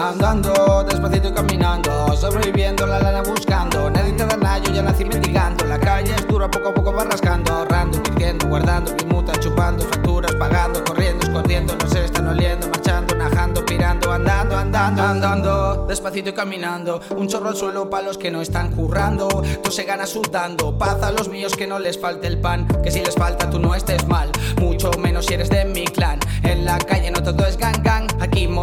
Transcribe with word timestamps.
Andando, 0.00 0.82
despacito 0.88 1.28
y 1.28 1.32
caminando, 1.32 2.16
sobreviviendo, 2.16 2.86
la 2.86 3.00
lana 3.00 3.22
buscando. 3.22 3.90
Nadie 3.90 4.12
te 4.12 4.24
da 4.24 4.34
nada, 4.34 4.56
yo 4.56 4.72
ya 4.72 4.82
nací 4.82 5.04
mendigando. 5.04 5.66
La 5.66 5.78
calle 5.78 6.14
es 6.14 6.26
dura, 6.26 6.50
poco 6.50 6.70
a 6.70 6.74
poco 6.74 6.90
va 6.90 7.04
rascando, 7.04 7.52
ahorrando, 7.52 7.98
invirtiendo, 7.98 8.48
guardando, 8.48 8.92
muta, 9.08 9.38
chupando, 9.38 9.84
facturas, 9.84 10.34
pagando, 10.36 10.82
corriendo, 10.84 11.26
escondiendo, 11.26 11.76
no 11.76 11.86
se 11.86 12.06
están 12.06 12.28
oliendo, 12.28 12.66
marchando, 12.68 13.14
najando, 13.14 13.62
pirando, 13.66 14.10
andando, 14.10 14.56
andando, 14.56 15.02
andando, 15.02 15.86
despacito 15.86 16.30
y 16.30 16.32
caminando. 16.32 17.02
Un 17.14 17.28
chorro 17.28 17.50
al 17.50 17.56
suelo 17.56 17.90
para 17.90 18.06
los 18.06 18.16
que 18.16 18.30
no 18.30 18.40
están 18.40 18.72
currando. 18.74 19.28
Tú 19.62 19.70
se 19.70 19.84
gana 19.84 20.06
sudando, 20.06 20.78
paz 20.78 21.02
a 21.02 21.12
los 21.12 21.28
míos 21.28 21.54
que 21.54 21.66
no 21.66 21.78
les 21.78 22.00
falte 22.00 22.26
el 22.26 22.40
pan. 22.40 22.66
Que 22.82 22.90
si 22.90 23.00
les 23.00 23.14
falta, 23.14 23.50
tú 23.50 23.58
no 23.58 23.74
estés 23.74 24.08
mal, 24.08 24.32
mucho 24.58 24.90
menos 24.98 25.26
si 25.26 25.34
eres 25.34 25.50
de 25.50 25.66
mi 25.66 25.84
clan. 25.84 26.18
En 26.42 26.64
la 26.64 26.78
calle 26.78 26.99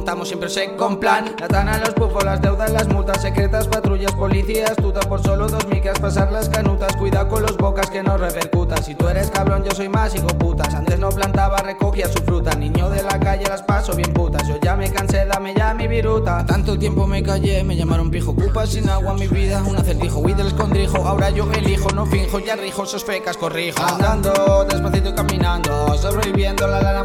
montamos 0.00 0.28
siempre 0.28 0.48
sé 0.48 0.76
con 0.76 0.98
plan. 0.98 1.36
La 1.38 1.46
tana, 1.46 1.76
los 1.76 1.90
pufos, 1.90 2.24
las 2.24 2.40
deudas, 2.40 2.72
las 2.72 2.88
multas 2.88 3.20
secretas, 3.20 3.68
patrullas, 3.68 4.12
policías, 4.12 4.74
tuta 4.76 5.00
por 5.00 5.22
solo 5.22 5.46
dos 5.46 5.66
micas, 5.66 5.98
pasar 5.98 6.32
las 6.32 6.48
canutas. 6.48 6.96
Cuidado 6.96 7.28
con 7.28 7.42
los 7.42 7.54
bocas 7.58 7.90
que 7.90 8.02
no 8.02 8.16
repercutas. 8.16 8.86
Si 8.86 8.94
tú 8.94 9.08
eres 9.08 9.30
cabrón, 9.30 9.62
yo 9.62 9.72
soy 9.72 9.90
más 9.90 10.14
hijo 10.14 10.28
putas. 10.28 10.74
Antes 10.74 10.98
no 10.98 11.10
plantaba, 11.10 11.58
recogía 11.58 12.08
su 12.08 12.22
fruta. 12.22 12.54
Niño 12.54 12.88
de 12.88 13.02
la 13.02 13.20
calle 13.20 13.44
las 13.46 13.62
paso 13.62 13.94
bien 13.94 14.14
putas. 14.14 14.48
Yo 14.48 14.58
ya 14.62 14.74
me 14.74 14.90
cansé, 14.90 15.26
dame 15.26 15.52
ya 15.54 15.74
mi 15.74 15.86
viruta. 15.86 16.46
Tanto 16.46 16.78
tiempo 16.78 17.06
me 17.06 17.22
callé, 17.22 17.62
me 17.62 17.76
llamaron 17.76 18.10
pijo. 18.10 18.34
Cupa 18.34 18.66
sin 18.66 18.88
agua 18.88 19.12
mi 19.12 19.26
vida, 19.26 19.62
un 19.62 19.76
acertijo. 19.76 20.20
Huí 20.20 20.32
del 20.32 20.46
escondrijo, 20.46 21.06
ahora 21.06 21.28
yo 21.28 21.46
elijo, 21.52 21.90
no 21.90 22.06
finjo, 22.06 22.38
ya 22.38 22.56
rijo, 22.56 22.86
sos 22.86 23.04
fecas, 23.04 23.36
corrijo. 23.36 23.82
Andando, 23.84 24.64
despacito 24.64 25.14
caminando, 25.14 25.94
sobreviviendo, 25.98 26.66
la 26.66 26.80
lana 26.80 26.99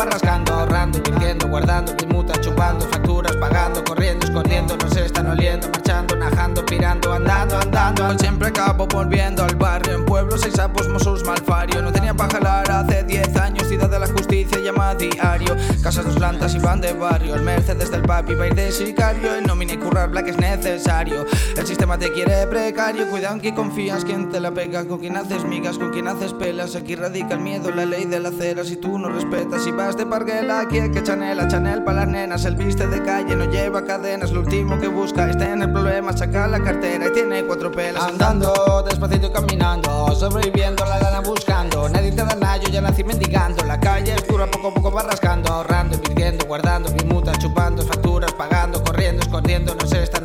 va 0.00 0.06
rascando, 0.06 0.54
ahorrando, 0.54 0.98
invirtiendo, 0.98 1.46
guardando, 1.48 1.92
mutas, 2.08 2.40
chupando, 2.40 2.86
facturas, 2.86 3.36
pagando, 3.36 3.84
corriendo, 3.84 4.26
escondiendo, 4.26 4.76
no 4.76 4.88
se 4.88 5.04
están 5.04 5.26
oliendo, 5.26 5.68
marchando, 5.68 6.16
najando, 6.16 6.64
pirando, 6.64 7.12
andando, 7.12 7.58
andando. 7.58 8.18
Siempre 8.18 8.48
acabo 8.48 8.86
volviendo 8.86 9.44
al 9.44 9.54
barrio, 9.56 9.96
en 9.96 10.04
pueblo 10.06 10.38
seis 10.38 10.54
sapos, 10.54 10.88
mosos 10.88 11.24
malfario. 11.24 11.82
No 11.82 11.92
tenía 11.92 12.14
para 12.14 12.32
jalar 12.32 12.70
hace 12.70 13.04
10 13.04 13.36
años, 13.36 13.68
ciudad 13.68 13.90
de 13.90 13.98
la 13.98 14.06
justicia 14.06 14.58
llama 14.58 14.94
diario. 14.94 15.54
Dos 16.02 16.14
plantas 16.14 16.54
y 16.54 16.58
van 16.58 16.80
de 16.80 16.94
barrio, 16.94 17.34
el 17.34 17.42
Mercedes 17.42 17.90
del 17.90 18.00
papi 18.00 18.34
va 18.34 18.44
a 18.44 18.46
ir 18.46 18.54
de 18.54 18.72
sicario. 18.72 19.34
El 19.34 19.46
nómina 19.46 19.74
y 19.74 19.76
currar 19.76 20.08
black 20.08 20.28
es 20.28 20.38
necesario. 20.38 21.26
El 21.54 21.66
sistema 21.66 21.98
te 21.98 22.10
quiere 22.10 22.46
precario, 22.46 23.06
cuidado 23.10 23.38
en 23.42 23.54
confías, 23.54 24.02
quien 24.06 24.30
te 24.30 24.40
la 24.40 24.50
pega, 24.50 24.86
con 24.86 24.98
quien 24.98 25.18
haces 25.18 25.44
migas, 25.44 25.76
con 25.76 25.90
quien 25.90 26.08
haces 26.08 26.32
pelas. 26.32 26.74
Aquí 26.74 26.96
radica 26.96 27.34
el 27.34 27.40
miedo, 27.40 27.70
la 27.70 27.84
ley 27.84 28.06
de 28.06 28.18
la 28.18 28.30
acera. 28.30 28.64
Si 28.64 28.76
tú 28.76 28.98
no 28.98 29.10
respetas, 29.10 29.62
si 29.62 29.72
vas 29.72 29.94
de 29.98 30.06
parguela, 30.06 30.60
aquí 30.60 30.78
hay 30.78 30.90
que 30.90 31.02
chanela, 31.02 31.48
chanel 31.48 31.84
para 31.84 31.98
las 31.98 32.08
nenas. 32.08 32.46
El 32.46 32.56
viste 32.56 32.86
de 32.86 33.02
calle, 33.02 33.36
no 33.36 33.44
lleva 33.44 33.84
cadenas, 33.84 34.32
lo 34.32 34.40
último 34.40 34.80
que 34.80 34.88
busca 34.88 35.28
es 35.28 35.36
tener 35.36 35.70
problemas, 35.70 36.18
saca 36.18 36.48
la 36.48 36.62
cartera 36.62 37.08
y 37.08 37.12
tiene 37.12 37.44
cuatro 37.44 37.70
pelas. 37.70 38.02
Andando, 38.02 38.82
despacito 38.88 39.26
y 39.26 39.32
caminando, 39.32 40.14
sobreviviendo, 40.14 40.82
la 40.86 40.98
lana 40.98 41.20
buscando. 41.20 41.90
Nadie 41.90 42.12
te 42.12 42.24
da 42.24 42.34
nada, 42.36 42.56
yo 42.56 42.70
ya 42.70 42.80
nací 42.80 43.04
mendigando. 43.04 43.64
La 43.64 43.78
calle 43.78 44.14
es 44.14 44.26
dura, 44.26 44.46
poco 44.46 44.68
a 44.68 44.74
poco 44.74 44.90
va 44.90 45.02
rascando, 45.02 45.62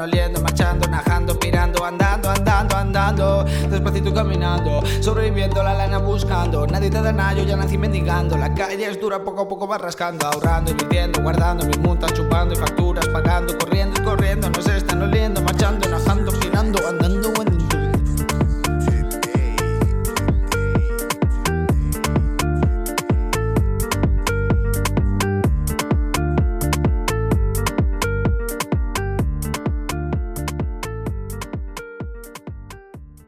oliendo, 0.00 0.40
marchando, 0.40 0.88
najando, 0.88 1.38
pirando, 1.38 1.84
andando, 1.84 2.28
andando, 2.30 2.76
andando, 2.76 3.44
despacito 3.68 4.12
caminando, 4.12 4.82
sobreviviendo, 5.00 5.62
la 5.62 5.74
lana 5.74 5.98
buscando. 5.98 6.66
Nadie 6.66 6.90
te 6.90 7.00
da 7.00 7.12
nada, 7.12 7.34
yo 7.34 7.44
ya 7.44 7.56
nací 7.56 7.78
mendigando. 7.78 8.36
La 8.36 8.54
calle 8.54 8.86
es 8.86 9.00
dura, 9.00 9.22
poco 9.22 9.42
a 9.42 9.48
poco 9.48 9.66
va 9.66 9.78
rascando, 9.78 10.26
ahorrando, 10.26 10.70
invirtiendo, 10.70 11.22
guardando, 11.22 11.66
mutas, 11.80 12.12
chupando 12.12 12.54
y 12.54 12.56
facturas, 12.56 13.06
pagando, 13.08 13.56
corriendo 13.58 14.00
y 14.00 14.04
corriendo, 14.04 14.23